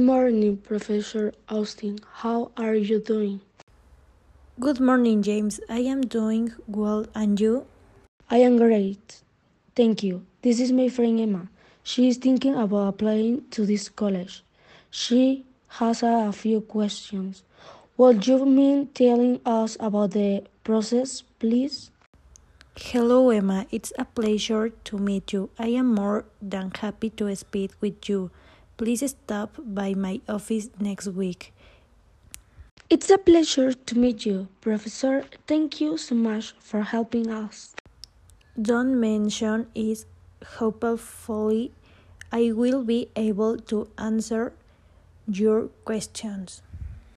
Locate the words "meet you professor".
33.98-35.26